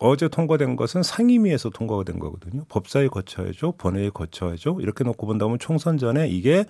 어제 0.00 0.28
통과된 0.28 0.76
것은 0.76 1.02
상임위에서 1.02 1.70
통과가 1.70 2.04
된 2.04 2.18
거거든요. 2.18 2.64
법사위 2.68 3.08
거쳐야죠. 3.08 3.72
본회의 3.72 4.10
거쳐야죠. 4.10 4.78
이렇게 4.80 5.04
놓고 5.04 5.26
본다면 5.26 5.58
총선 5.58 5.98
전에 5.98 6.26
이게 6.28 6.64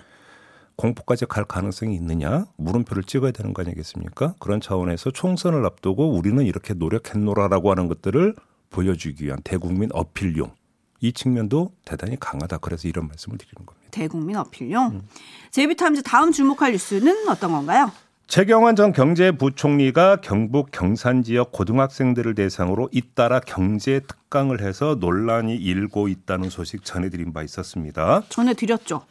공포까지 0.76 1.26
갈 1.26 1.44
가능성이 1.44 1.94
있느냐 1.94 2.46
물음표를 2.56 3.04
찍어야 3.04 3.30
되는 3.30 3.54
거 3.54 3.62
아니겠습니까? 3.62 4.34
그런 4.40 4.60
차원에서 4.60 5.12
총선을 5.12 5.64
앞두고 5.64 6.10
우리는 6.10 6.44
이렇게 6.44 6.74
노력했노라라고 6.74 7.70
하는 7.70 7.86
것들을 7.86 8.34
보여주기 8.70 9.26
위한 9.26 9.38
대국민 9.44 9.90
어필용 9.92 10.52
이 11.00 11.12
측면도 11.12 11.72
대단히 11.84 12.18
강하다. 12.18 12.58
그래서 12.58 12.88
이런 12.88 13.06
말씀을 13.08 13.38
드리는 13.38 13.64
겁니다. 13.64 13.88
대국민 13.90 14.36
어필용. 14.36 14.86
음. 14.92 15.02
제이비타임즈 15.50 16.02
다음 16.02 16.32
주목할 16.32 16.72
뉴스는 16.72 17.28
어떤 17.28 17.52
건가요? 17.52 17.90
최경환 18.30 18.76
전 18.76 18.92
경제부총리가 18.92 20.20
경북 20.20 20.70
경산 20.70 21.24
지역 21.24 21.50
고등학생들을 21.50 22.36
대상으로 22.36 22.88
잇따라 22.92 23.40
경제 23.40 23.98
특강을 23.98 24.60
해서 24.60 24.96
논란이 25.00 25.56
일고 25.56 26.06
있다는 26.06 26.48
소식 26.48 26.84
전해드린 26.84 27.32
바 27.32 27.42
있었습니다. 27.42 28.22
전해드렸죠. 28.28 29.02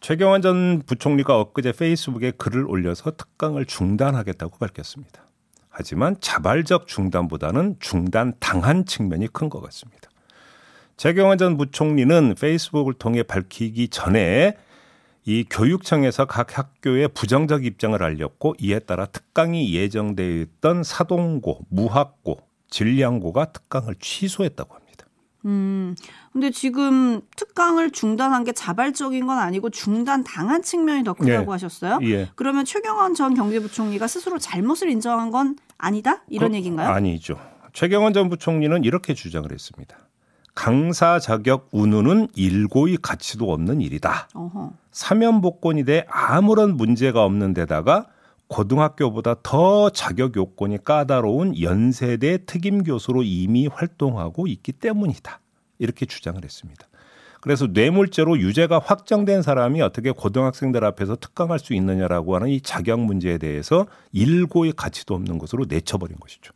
최경환 0.00 0.42
전 0.42 0.82
부총리가 0.84 1.40
엊그제 1.40 1.72
페이스북에 1.72 2.32
글을 2.32 2.66
올려서 2.68 3.12
특강을 3.12 3.64
중단하겠다고 3.64 4.58
밝혔습니다. 4.58 5.22
하지만 5.70 6.16
자발적 6.20 6.86
중단보다는 6.86 7.76
중단 7.80 8.34
당한 8.40 8.84
측면이 8.84 9.28
큰 9.28 9.48
것 9.48 9.62
같습니다. 9.62 10.10
최경환 10.98 11.38
전 11.38 11.56
부총리는 11.56 12.34
페이스북을 12.38 12.92
통해 12.92 13.22
밝히기 13.22 13.88
전에 13.88 14.58
이 15.28 15.44
교육청에서 15.50 16.26
각 16.26 16.56
학교에 16.56 17.08
부정적 17.08 17.64
입장을 17.64 18.00
알렸고 18.00 18.54
이에 18.60 18.78
따라 18.78 19.06
특강이 19.06 19.74
예정되어 19.74 20.42
있던 20.42 20.84
사동고, 20.84 21.66
무학고, 21.68 22.38
진량고가 22.70 23.46
특강을 23.46 23.96
취소했다고 24.00 24.74
합니다. 24.74 25.06
음, 25.44 25.96
근데 26.32 26.52
지금 26.52 27.22
특강을 27.36 27.90
중단한 27.90 28.44
게 28.44 28.52
자발적인 28.52 29.26
건 29.26 29.38
아니고 29.38 29.70
중단 29.70 30.22
당한 30.22 30.62
측면이 30.62 31.02
더 31.02 31.14
크다고 31.14 31.50
예. 31.50 31.52
하셨어요? 31.52 31.98
예. 32.02 32.30
그러면 32.36 32.64
최경환 32.64 33.14
전 33.14 33.34
경제부총리가 33.34 34.06
스스로 34.06 34.38
잘못을 34.38 34.90
인정한 34.90 35.32
건 35.32 35.56
아니다? 35.76 36.22
이런 36.28 36.52
그, 36.52 36.56
얘기인가요? 36.58 36.88
아니죠. 36.88 37.36
최경환 37.72 38.12
전 38.12 38.28
부총리는 38.28 38.84
이렇게 38.84 39.14
주장을 39.14 39.50
했습니다. 39.50 40.05
강사 40.56 41.20
자격 41.20 41.68
운운은 41.70 42.28
일고의 42.34 42.96
가치도 42.96 43.52
없는 43.52 43.82
일이다. 43.82 44.28
어허. 44.34 44.72
사면 44.90 45.42
복권이 45.42 45.84
돼 45.84 46.06
아무런 46.08 46.76
문제가 46.76 47.24
없는 47.24 47.54
데다가 47.54 48.06
고등학교보다 48.48 49.36
더 49.42 49.90
자격 49.90 50.34
요건이 50.34 50.82
까다로운 50.82 51.60
연세대 51.60 52.46
특임 52.46 52.82
교수로 52.82 53.22
이미 53.22 53.66
활동하고 53.66 54.46
있기 54.46 54.72
때문이다. 54.72 55.40
이렇게 55.78 56.06
주장을 56.06 56.42
했습니다. 56.42 56.86
그래서 57.42 57.66
뇌물죄로 57.66 58.38
유죄가 58.38 58.78
확정된 58.78 59.42
사람이 59.42 59.82
어떻게 59.82 60.10
고등학생들 60.10 60.84
앞에서 60.84 61.16
특강할 61.16 61.58
수 61.58 61.74
있느냐라고 61.74 62.34
하는 62.34 62.48
이 62.48 62.62
자격 62.62 63.00
문제에 63.00 63.36
대해서 63.36 63.86
일고의 64.12 64.72
가치도 64.72 65.14
없는 65.14 65.36
것으로 65.36 65.66
내쳐버린 65.68 66.16
것이죠. 66.18 66.54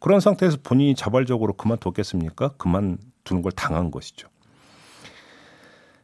그런 0.00 0.20
상태에서 0.20 0.58
본인이 0.62 0.94
자발적으로 0.94 1.54
그만뒀겠습니까? 1.54 2.50
그만 2.58 2.98
두는 3.28 3.42
걸 3.42 3.52
당한 3.52 3.90
것이죠. 3.90 4.28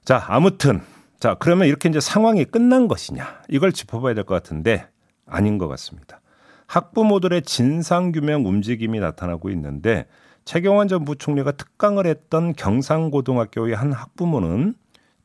자, 0.04 0.24
아무튼 0.28 0.82
자, 1.18 1.34
그러면 1.38 1.66
이렇게 1.68 1.88
이제 1.88 2.00
상황이 2.00 2.44
끝난 2.44 2.86
것이냐? 2.86 3.42
이걸 3.48 3.72
짚어봐야 3.72 4.12
될 4.14 4.24
것 4.24 4.34
같은데 4.34 4.86
아닌 5.26 5.56
것 5.56 5.68
같습니다. 5.68 6.20
학부모들의 6.66 7.42
진상규명 7.42 8.46
움직임이 8.46 9.00
나타나고 9.00 9.48
있는데 9.50 10.06
최경환 10.44 10.88
전 10.88 11.04
부총리가 11.06 11.52
특강을 11.52 12.06
했던 12.06 12.54
경상고등학교의 12.54 13.74
한 13.74 13.92
학부모는 13.92 14.74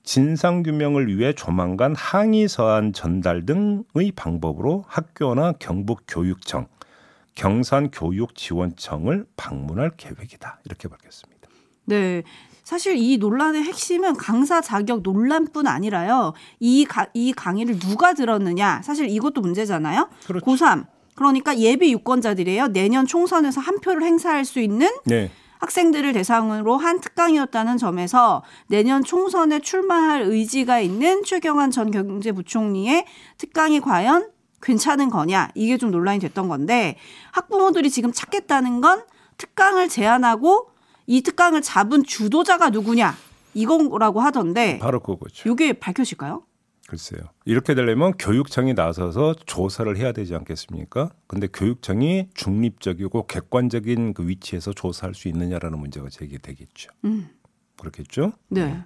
진상 0.04 0.64
규명을 0.64 1.18
위해 1.18 1.34
조만간 1.34 1.94
항의 1.96 2.48
서한 2.48 2.94
전달 2.94 3.46
등의 3.46 4.14
방법으로 4.16 4.86
학교나 4.88 5.54
경북교육청, 5.60 6.68
경산교육지원청을 7.36 9.26
방문할 9.36 9.92
계획이다. 9.98 10.62
이렇게 10.64 10.88
밝혔습니다. 10.88 11.39
네. 11.90 12.24
사실 12.64 12.96
이 12.98 13.18
논란의 13.18 13.64
핵심은 13.64 14.16
강사 14.16 14.62
자격 14.62 15.02
논란뿐 15.02 15.66
아니라요. 15.66 16.34
이, 16.60 16.86
가, 16.86 17.08
이 17.16 17.34
강의를 17.34 17.80
누가 17.80 18.14
들었느냐. 18.14 18.82
사실 18.84 19.10
이것도 19.10 19.42
문제잖아요. 19.42 20.08
그렇죠. 20.28 20.46
고3. 20.46 20.86
그러니까 21.16 21.58
예비 21.58 21.92
유권자들이에요. 21.92 22.68
내년 22.68 23.08
총선에서 23.08 23.60
한 23.60 23.80
표를 23.80 24.04
행사할 24.04 24.46
수 24.46 24.60
있는 24.60 24.88
네. 25.06 25.32
학생들을 25.60 26.14
대상으로 26.14 26.78
한 26.78 27.02
특강이었다는 27.02 27.78
점에서 27.78 28.44
내년 28.68 29.04
총선에 29.04 29.60
출마할 29.60 30.22
의지가 30.22 30.80
있는 30.80 31.24
최경환 31.24 31.72
전 31.72 31.92
경제부총리의 31.92 33.06
특강이 33.38 33.82
과연 33.82 34.30
괜찮은 34.62 35.10
거냐 35.10 35.50
이게 35.56 35.78
좀 35.78 35.92
논란이 35.92 36.20
됐던 36.20 36.48
건데 36.48 36.98
학부모들이 37.32 37.90
지금 37.90 38.12
찾겠다는 38.12 38.82
건 38.82 39.04
특강을 39.38 39.90
제안하고 39.90 40.70
이 41.10 41.22
특강을 41.22 41.64
잡은 41.64 42.04
주도자가 42.04 42.70
누구냐 42.70 43.16
이거라고 43.56 44.22
하던데 44.22 44.78
바로 44.78 45.00
그거죠. 45.00 45.52
이게 45.52 45.74
밝혀질까요? 45.74 46.44
글쎄요. 46.88 47.22
이렇게 47.46 47.74
되려면 47.74 48.14
교육청이 48.14 48.76
나서서 48.76 49.34
조사를 49.48 49.98
해야 49.98 50.12
되지 50.12 50.36
않겠습니까? 50.36 51.10
근데 51.26 51.48
교육청이 51.48 52.30
중립적이고 52.36 53.26
객관적인 53.26 54.14
그 54.14 54.28
위치에서 54.28 54.72
조사할 54.72 55.16
수 55.16 55.28
있느냐라는 55.30 55.80
문제가 55.80 56.10
제기되겠죠. 56.10 56.92
음. 57.06 57.30
그렇겠죠? 57.80 58.34
네. 58.50 58.84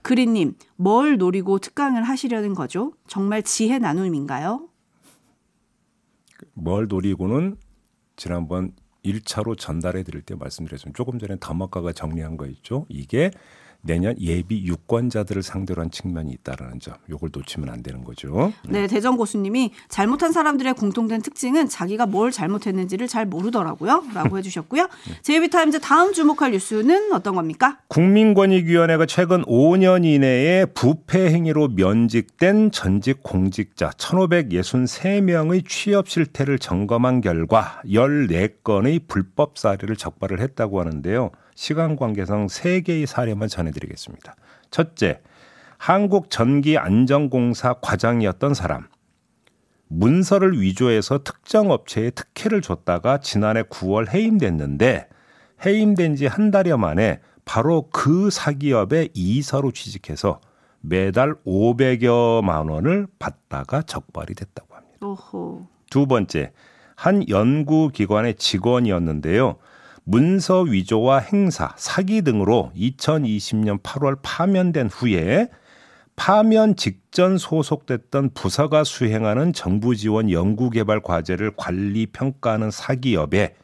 그린님, 0.00 0.54
뭘 0.76 1.18
노리고 1.18 1.58
특강을 1.58 2.04
하시려는 2.04 2.54
거죠? 2.54 2.94
정말 3.06 3.42
지혜 3.42 3.78
나눔인가요? 3.78 4.66
뭘 6.54 6.88
노리고는 6.88 7.56
지난번 8.16 8.72
1차로 9.04 9.58
전달해 9.58 10.02
드릴 10.02 10.22
때 10.22 10.34
말씀드렸지만 10.34 10.94
조금 10.94 11.18
전에 11.18 11.36
담화가가 11.36 11.92
정리한 11.92 12.36
거 12.36 12.46
있죠. 12.46 12.86
이게 12.88 13.30
내년 13.82 14.14
예비 14.20 14.64
유권자들을 14.66 15.42
상대로 15.42 15.82
한 15.82 15.90
측면이 15.90 16.32
있다라는 16.32 16.80
점. 16.80 16.94
요걸 17.08 17.30
놓치면 17.32 17.68
안 17.68 17.82
되는 17.82 18.04
거죠. 18.04 18.52
네, 18.68 18.86
대전 18.86 19.16
고수님이 19.16 19.72
잘못한 19.88 20.32
사람들의 20.32 20.74
공통된 20.74 21.22
특징은 21.22 21.68
자기가 21.68 22.06
뭘 22.06 22.30
잘못했는지를 22.30 23.08
잘 23.08 23.26
모르더라고요.라고 23.26 24.36
해주셨고요. 24.38 24.88
제이비타임즈 25.22 25.80
다음 25.80 26.12
주목할 26.12 26.52
뉴스는 26.52 27.12
어떤 27.12 27.34
겁니까? 27.34 27.78
국민권익위원회가 27.88 29.06
최근 29.06 29.42
5년 29.44 30.04
이내에 30.04 30.66
부패 30.66 31.30
행위로 31.30 31.68
면직된 31.68 32.70
전직 32.70 33.22
공직자 33.22 33.90
1,563명의 33.90 35.66
취업 35.66 36.08
실태를 36.08 36.58
점검한 36.58 37.20
결과 37.20 37.80
14건의 37.86 39.06
불법 39.08 39.58
사례를 39.58 39.96
적발을 39.96 40.40
했다고 40.40 40.80
하는데요. 40.80 41.30
시간 41.54 41.96
관계상 41.96 42.48
세 42.48 42.80
개의 42.80 43.06
사례만 43.06 43.48
전해드리겠습니다. 43.48 44.34
첫째, 44.70 45.20
한국전기안전공사 45.78 47.74
과장이었던 47.80 48.54
사람. 48.54 48.86
문서를 49.88 50.60
위조해서 50.60 51.18
특정 51.24 51.70
업체에 51.70 52.10
특혜를 52.10 52.60
줬다가 52.62 53.18
지난해 53.18 53.62
9월 53.62 54.08
해임됐는데 54.12 55.08
해임된 55.64 56.16
지 56.16 56.26
한 56.26 56.50
달여 56.50 56.76
만에 56.78 57.20
바로 57.44 57.88
그 57.92 58.30
사기업에 58.30 59.08
이사로 59.14 59.72
취직해서 59.72 60.40
매달 60.80 61.34
500여만 61.46 62.70
원을 62.70 63.08
받다가 63.18 63.82
적발이 63.82 64.34
됐다고 64.34 64.74
합니다. 64.76 64.98
오호. 65.06 65.66
두 65.90 66.06
번째, 66.06 66.52
한 66.94 67.28
연구기관의 67.28 68.36
직원이었는데요. 68.36 69.56
문서 70.10 70.62
위조와 70.62 71.20
행사, 71.20 71.72
사기 71.76 72.22
등으로 72.22 72.72
2020년 72.74 73.80
8월 73.80 74.18
파면된 74.20 74.88
후에 74.88 75.48
파면 76.16 76.74
직전 76.74 77.38
소속됐던 77.38 78.30
부서가 78.34 78.82
수행하는 78.82 79.52
정부 79.52 79.94
지원 79.94 80.28
연구개발 80.28 81.00
과제를 81.02 81.52
관리 81.56 82.06
평가하는 82.06 82.72
사기업에 82.72 83.54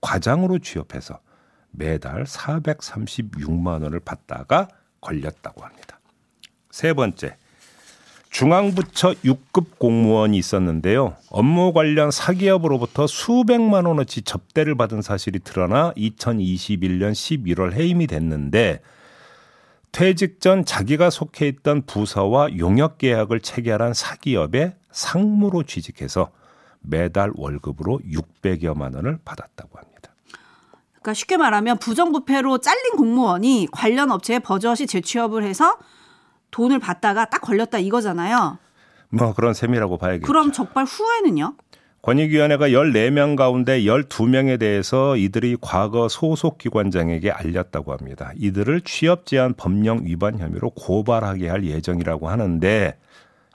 과장으로 0.00 0.58
취업해서 0.58 1.20
매달 1.70 2.24
436만 2.24 3.84
원을 3.84 4.00
받다가 4.00 4.66
걸렸다고 5.00 5.62
합니다. 5.64 6.00
세 6.72 6.94
번째, 6.94 7.36
중앙부처 8.36 9.14
6급 9.24 9.78
공무원이 9.78 10.36
있었는데요. 10.36 11.16
업무 11.30 11.72
관련 11.72 12.10
사기업으로부터 12.10 13.06
수백만 13.06 13.86
원어치 13.86 14.20
접대를 14.20 14.74
받은 14.74 15.00
사실이 15.00 15.38
드러나 15.38 15.94
2021년 15.96 17.12
11월 17.12 17.72
해임이 17.72 18.06
됐는데 18.06 18.82
퇴직 19.90 20.42
전 20.42 20.66
자기가 20.66 21.08
속해 21.08 21.48
있던 21.48 21.86
부서와 21.86 22.58
용역 22.58 22.98
계약을 22.98 23.40
체결한 23.40 23.94
사기업에 23.94 24.76
상무로 24.90 25.62
취직해서 25.62 26.30
매달 26.82 27.32
월급으로 27.34 28.00
600여만 28.00 28.96
원을 28.96 29.18
받았다고 29.24 29.78
합니다. 29.78 30.10
그러니까 31.00 31.14
쉽게 31.14 31.38
말하면 31.38 31.78
부정부패로 31.78 32.58
잘린 32.58 32.96
공무원이 32.96 33.68
관련 33.72 34.10
업체에 34.10 34.40
버젓이 34.40 34.86
재취업을 34.86 35.42
해서 35.42 35.78
돈을 36.50 36.78
받다가 36.78 37.26
딱 37.26 37.40
걸렸다 37.40 37.78
이거잖아요. 37.78 38.58
뭐 39.10 39.34
그런 39.34 39.54
셈이라고 39.54 39.98
봐야겠죠. 39.98 40.26
그럼 40.26 40.52
적발 40.52 40.84
후에는요? 40.84 41.54
권익위원회가 42.02 42.68
14명 42.68 43.34
가운데 43.34 43.80
12명에 43.80 44.60
대해서 44.60 45.16
이들이 45.16 45.56
과거 45.60 46.08
소속 46.08 46.56
기관장에게 46.58 47.32
알렸다고 47.32 47.92
합니다. 47.92 48.30
이들을 48.36 48.82
취업 48.82 49.26
제한 49.26 49.54
법령 49.54 50.02
위반 50.04 50.38
혐의로 50.38 50.70
고발하게 50.70 51.48
할 51.48 51.64
예정이라고 51.64 52.28
하는데 52.28 52.96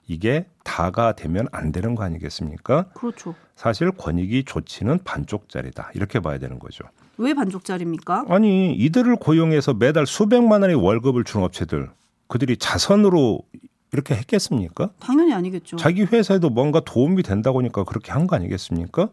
이게 0.06 0.44
다가 0.64 1.12
되면 1.12 1.48
안 1.50 1.72
되는 1.72 1.94
거 1.94 2.04
아니겠습니까? 2.04 2.90
그렇죠. 2.92 3.34
사실 3.56 3.90
권익위 3.90 4.44
조치는 4.44 4.98
반쪽짜리다. 5.04 5.92
이렇게 5.94 6.20
봐야 6.20 6.38
되는 6.38 6.58
거죠. 6.58 6.84
왜 7.16 7.32
반쪽짜리입니까? 7.32 8.26
아니, 8.28 8.74
이들을 8.74 9.16
고용해서 9.16 9.74
매달 9.74 10.06
수백만 10.06 10.60
원의 10.62 10.76
월급을 10.76 11.24
주는 11.24 11.46
업체들 11.46 11.88
그들이 12.32 12.56
자선으로 12.56 13.40
이렇게 13.92 14.14
했겠습니까? 14.14 14.88
당연히 14.98 15.34
아니겠죠. 15.34 15.76
자기 15.76 16.02
회사에도 16.04 16.48
뭔가 16.48 16.80
도움이 16.80 17.22
된다고 17.22 17.58
하니까 17.58 17.84
그렇게 17.84 18.10
한 18.10 18.26
거 18.26 18.36
아니겠습니까? 18.36 19.10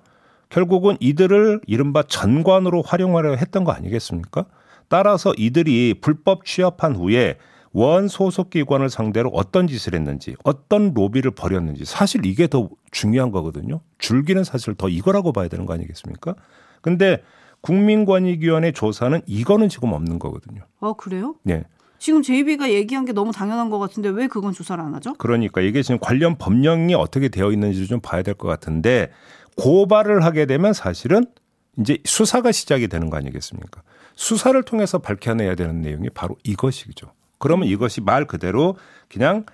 결국은 0.47 0.95
이들을 1.01 1.59
이른바 1.67 2.01
전관으로 2.03 2.81
활용하려 2.81 3.35
했던 3.35 3.65
거 3.65 3.73
아니겠습니까? 3.73 4.45
따라서 4.87 5.33
이들이 5.37 5.95
불법 5.99 6.45
취업한 6.45 6.95
후에 6.95 7.37
원 7.73 8.07
소속 8.07 8.51
기관을 8.51 8.89
상대로 8.89 9.29
어떤 9.33 9.67
짓을 9.67 9.95
했는지, 9.95 10.37
어떤 10.45 10.93
로비를 10.93 11.31
벌였는지 11.31 11.83
사실 11.83 12.25
이게 12.25 12.47
더 12.47 12.69
중요한 12.91 13.31
거거든요. 13.31 13.81
줄기는 13.97 14.45
사실 14.45 14.75
더 14.75 14.87
이거라고 14.87 15.33
봐야 15.33 15.49
되는 15.49 15.65
거 15.65 15.73
아니겠습니까? 15.73 16.35
근데 16.81 17.21
국민권익위원회 17.61 18.71
조사는 18.71 19.21
이거는 19.25 19.67
지금 19.67 19.91
없는 19.91 20.19
거거든요. 20.19 20.61
아, 20.79 20.93
그래요? 20.97 21.35
네. 21.43 21.63
지금 21.99 22.21
JB가 22.21 22.71
얘기한 22.71 23.05
게 23.05 23.11
너무 23.11 23.31
당연한 23.31 23.69
것 23.69 23.77
같은데 23.77 24.09
왜 24.09 24.27
그건 24.27 24.53
조사를 24.53 24.81
안 24.83 24.95
하죠? 24.95 25.13
그러니까 25.15 25.61
이게 25.61 25.81
지금 25.83 25.99
관련 25.99 26.37
법령이 26.37 26.95
어떻게 26.95 27.27
되어 27.29 27.51
있는지를 27.51 27.87
좀 27.87 27.99
봐야 27.99 28.23
될 28.23 28.33
것 28.33 28.47
같은데 28.47 29.11
고발을 29.57 30.23
하게 30.23 30.45
되면 30.45 30.71
사실은 30.73 31.25
이제 31.77 31.97
수사가 32.05 32.51
시작이 32.53 32.87
되는 32.87 33.09
거 33.09 33.17
아니겠습니까? 33.17 33.81
수사를 34.15 34.61
통해서 34.63 34.99
밝혀내야 34.99 35.55
되는 35.55 35.81
내용이 35.81 36.09
바로 36.09 36.37
이것이죠. 36.43 37.11
그러면 37.37 37.67
이것이 37.67 38.01
말 38.01 38.25
그대로 38.25 38.75
그냥 39.09 39.45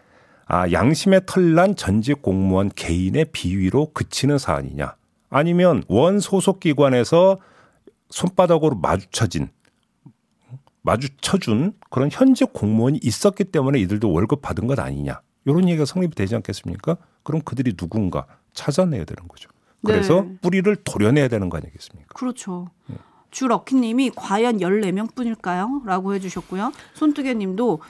아, 0.47 0.71
양심의 0.71 1.21
털난 1.25 1.75
전직 1.75 2.21
공무원 2.21 2.69
개인의 2.69 3.25
비위로 3.31 3.91
그치는 3.93 4.37
사안이냐? 4.37 4.95
아니면 5.31 5.83
원 5.87 6.19
소속 6.19 6.59
기관에서 6.59 7.37
손바닥으로 8.11 8.75
마주쳐진 8.75 9.49
마주쳐준 10.85 11.73
그런 11.89 12.09
현직 12.11 12.53
공무원이 12.53 12.99
있었기 13.01 13.45
때문에 13.45 13.79
이들도 13.79 14.11
월급 14.11 14.41
받은 14.41 14.67
것 14.67 14.79
아니냐. 14.79 15.19
이런 15.45 15.67
얘기가 15.67 15.85
성립이 15.85 16.13
되지 16.15 16.35
않겠습니까? 16.35 16.97
그럼 17.23 17.41
그들이 17.43 17.73
누군가 17.75 18.25
찾아내야 18.53 19.05
되는 19.05 19.27
거죠. 19.27 19.49
그래서 19.85 20.21
네. 20.21 20.37
뿌리를 20.41 20.75
도려내야 20.83 21.27
되는 21.27 21.49
거 21.49 21.57
아니겠습니까? 21.57 22.13
그렇죠. 22.13 22.69
네. 22.87 22.95
주럭키님이 23.31 24.11
과연 24.15 24.57
14명 24.59 25.13
뿐일까요? 25.13 25.81
라고 25.85 26.13
해주셨고요. 26.15 26.71
손뜨개님도 26.93 27.81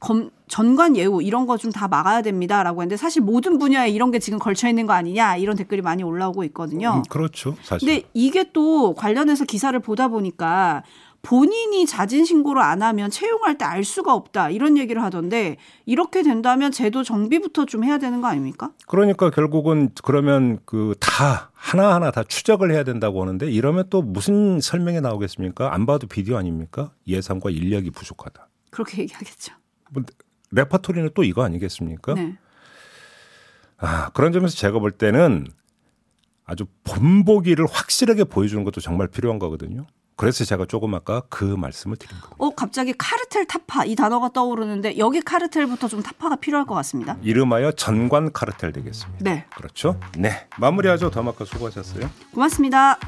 검, 0.00 0.30
전관 0.48 0.96
예우 0.96 1.22
이런 1.22 1.46
거 1.46 1.56
좀 1.56 1.70
다 1.72 1.88
막아야 1.88 2.20
됩니다 2.20 2.62
라고 2.62 2.82
했는데 2.82 2.96
사실 2.98 3.22
모든 3.22 3.58
분야에 3.58 3.88
이런 3.88 4.10
게 4.10 4.18
지금 4.18 4.38
걸쳐 4.38 4.68
있는 4.68 4.84
거 4.86 4.92
아니냐 4.92 5.36
이런 5.36 5.56
댓글이 5.56 5.80
많이 5.80 6.02
올라오고 6.02 6.44
있거든요. 6.44 6.96
음, 6.96 7.02
그렇죠. 7.08 7.56
사실. 7.62 7.88
근데 7.88 8.08
이게 8.12 8.50
또 8.52 8.94
관련해서 8.94 9.44
기사를 9.46 9.78
보다 9.80 10.08
보니까 10.08 10.82
본인이 11.24 11.86
자진 11.86 12.24
신고를 12.24 12.62
안 12.62 12.82
하면 12.82 13.10
채용할 13.10 13.58
때 13.58 13.64
알 13.64 13.82
수가 13.82 14.14
없다 14.14 14.50
이런 14.50 14.76
얘기를 14.76 15.02
하던데 15.02 15.56
이렇게 15.86 16.22
된다면 16.22 16.70
제도 16.70 17.02
정비부터 17.02 17.64
좀 17.64 17.82
해야 17.82 17.98
되는 17.98 18.20
거 18.20 18.28
아닙니까? 18.28 18.70
그러니까 18.86 19.30
결국은 19.30 19.90
그러면 20.04 20.58
그 20.64 20.94
다 21.00 21.50
하나하나 21.54 22.10
다 22.10 22.22
추적을 22.22 22.70
해야 22.72 22.84
된다고 22.84 23.22
하는데 23.22 23.50
이러면 23.50 23.86
또 23.90 24.02
무슨 24.02 24.60
설명이 24.60 25.00
나오겠습니까? 25.00 25.74
안 25.74 25.86
봐도 25.86 26.06
비디오 26.06 26.36
아닙니까? 26.36 26.92
예산과 27.08 27.50
인력이 27.50 27.90
부족하다. 27.90 28.48
그렇게 28.70 29.02
얘기하겠죠. 29.02 29.54
뭐 29.90 30.02
레퍼토리는 30.50 31.10
또 31.14 31.24
이거 31.24 31.42
아니겠습니까? 31.42 32.14
네. 32.14 32.36
아, 33.78 34.10
그런 34.10 34.32
점에서 34.32 34.54
제가 34.56 34.78
볼 34.78 34.90
때는 34.92 35.46
아주 36.44 36.66
본보기를 36.84 37.66
확실하게 37.70 38.24
보여주는 38.24 38.62
것도 38.64 38.80
정말 38.80 39.08
필요한 39.08 39.38
거거든요. 39.38 39.86
그래서 40.16 40.44
제가 40.44 40.66
조금 40.66 40.94
아까 40.94 41.22
그 41.28 41.44
말씀을 41.44 41.96
드린 41.96 42.12
겁니다. 42.20 42.36
어 42.38 42.50
갑자기 42.50 42.94
카르텔 42.96 43.46
타파 43.46 43.84
이 43.84 43.96
단어가 43.96 44.30
떠오르는데 44.32 44.98
여기 44.98 45.20
카르텔부터 45.20 45.88
좀 45.88 46.02
타파가 46.02 46.36
필요할 46.36 46.66
것 46.66 46.74
같습니다. 46.76 47.16
이름하여 47.22 47.72
전관 47.72 48.32
카르텔 48.32 48.72
되겠습니다. 48.72 49.24
네. 49.24 49.46
그렇죠? 49.56 49.98
네. 50.16 50.48
마무리하죠. 50.58 51.10
더마카 51.10 51.44
수고하셨어요. 51.44 52.08
고맙습니다. 52.32 52.98